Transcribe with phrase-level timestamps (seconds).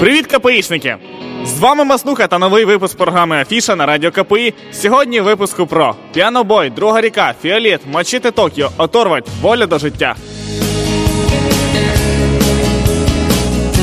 [0.00, 0.96] Привіт, КПІшники!
[1.44, 4.54] З вами Маснуха та новий випуск програми Афіша на радіо КПІ.
[4.72, 10.16] Сьогодні випуску про Піанобой, Друга ріка, Фіоліт, Мачити Токіо, Оторвать, Воля до життя.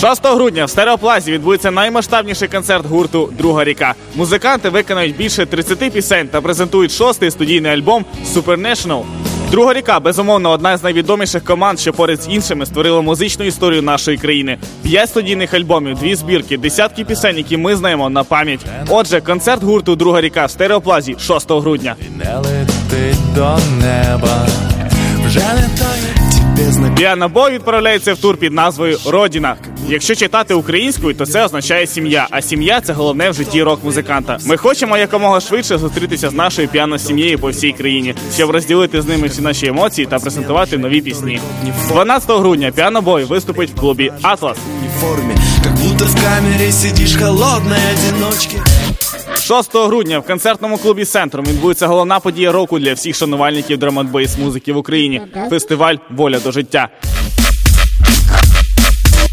[0.00, 3.94] 6 грудня в стереоплазі відбудеться наймасштабніший концерт гурту Друга ріка.
[4.14, 8.04] Музиканти виконають більше 30 пісень та презентують шостий студійний альбом
[8.34, 9.02] Supernational.
[9.52, 14.18] Друга ріка безумовно одна з найвідоміших команд, що поряд з іншими створила музичну історію нашої
[14.18, 14.58] країни.
[14.82, 18.60] П'ять студійних альбомів, дві збірки, десятки пісень, які ми знаємо на пам'ять.
[18.88, 21.96] Отже, концерт гурту Друга ріка в стереоплазі 6 грудня.
[22.24, 24.46] не летить до неба,
[26.88, 29.56] Діана Бо відправляється в тур під назвою Родіна.
[29.88, 32.26] Якщо читати українською, то це означає сім'я.
[32.30, 34.38] А сім'я це головне в житті рок-музиканта.
[34.46, 39.26] Ми хочемо якомога швидше зустрітися з нашою піано-сім'єю по всій країні, щоб розділити з ними
[39.26, 41.40] всі наші емоції та презентувати нові пісні.
[41.88, 44.58] 12 грудня піанобой виступить в клубі Атлас.
[45.02, 48.56] форме, как будто в камере сидишь холодной одиночки.
[49.42, 54.72] 6 грудня в концертному клубі Центрум відбудеться головна подія року для всіх шанувальників драматбейс музики
[54.72, 55.22] в Україні.
[55.50, 56.88] Фестиваль Воля до життя.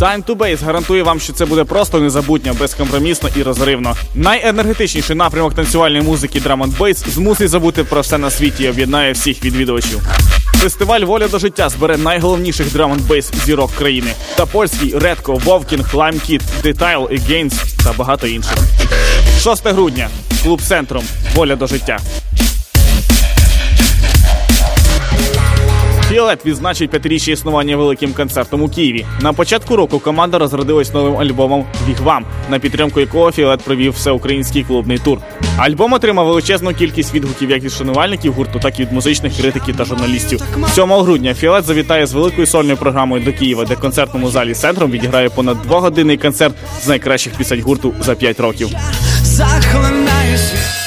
[0.00, 3.96] Time to Base гарантує вам, що це буде просто незабутньо, безкомпромісно і розривно.
[4.14, 9.44] Найенергетичніший напрямок танцювальної музики Drum Bass змусить забути про все на світі і об'єднає всіх
[9.44, 10.00] відвідувачів.
[10.54, 12.66] Фестиваль Воля до життя збере найголовніших
[13.08, 15.94] Bass зірок країни та польський Редко, Вовкінг,
[16.64, 18.58] Detail і Gains та багато інших.
[19.42, 20.08] 6 грудня.
[20.42, 21.04] Клуб центром.
[21.34, 21.98] Воля до життя.
[26.12, 29.06] Фіолет відзначить п'ятиріччя існування великим концертом у Києві.
[29.20, 34.98] На початку року команда розродилась новим альбомом Вігвам, на підтримку якого Фіолет провів всеукраїнський клубний
[34.98, 35.18] тур.
[35.56, 39.84] Альбом отримав величезну кількість відгуків як від шанувальників гурту, так і від музичних критиків та
[39.84, 40.42] журналістів.
[40.74, 45.28] 7 грудня Фіолет завітає з великою сольною програмою до Києва, де концертному залі центром відіграє
[45.28, 48.68] понад двогодинний концерт з найкращих пісень гурту за 5 років.
[49.22, 50.81] Захлинаешь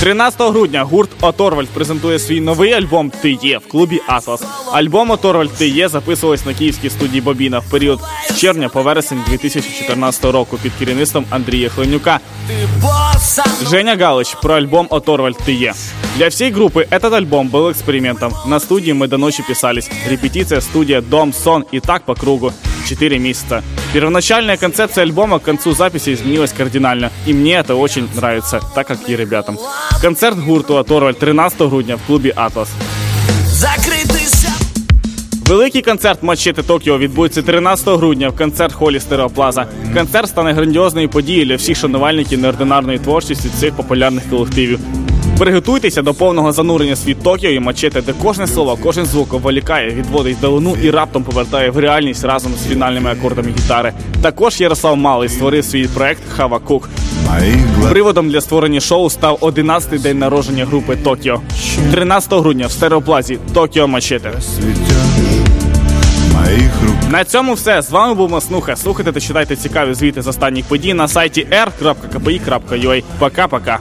[0.00, 4.42] 13 грудня гурт Оторвальд презентує свій новий альбом Ти є в клубі Атлас.
[4.72, 9.20] Альбом Оторвальд Ти є записувався на київській студії Бобіна в період з червня по вересень
[9.28, 12.20] 2014 року під керівництвом Андрія Хленюка.
[12.48, 13.44] ты босса.
[13.70, 15.74] Женя Галич про альбом Оторвальд Ты е.
[16.16, 18.32] Для всей группы этот альбом был экспериментом.
[18.46, 19.90] На студии мы до ночи писались.
[20.08, 22.52] Репетиция, студия, дом, сон и так по кругу.
[22.88, 23.62] Четыре месяца.
[23.94, 27.10] Первоначальная концепция альбома к концу записи изменилась кардинально.
[27.26, 29.58] И мне это очень нравится, так как и ребятам.
[30.00, 32.68] Концерт гурту Оторвальд 13 грудня в клубі Атлас.
[33.46, 34.66] Закрытый сад.
[35.46, 39.66] Великий концерт Мачете Токіо відбудеться 13 грудня в концерт холі Стереоплаза.
[39.94, 44.78] Концерт стане грандіозною подією для всіх шанувальників неординарної творчості цих популярних колективів.
[45.37, 50.39] Приготуйтеся до повного занурення світ Токіо і Мачете, де кожне слово, кожен звук обволікає, відводить
[50.39, 53.93] далину і раптом повертає в реальність разом з фінальними акордами гітари.
[54.21, 56.89] Також Ярослав Малий створив свій проект Хава Кук.
[57.89, 61.41] Приводом для створення шоу став 11-й день народження групи Токіо.
[61.91, 64.31] 13 грудня в стереоплазі Токіо Мачете.
[67.09, 67.81] На цьому все.
[67.81, 68.75] З вами був Маснуха.
[68.75, 73.03] Слухайте та читайте цікаві звіти з останніх подій на сайті r.kpi.ua.
[73.19, 73.79] Пока-пока.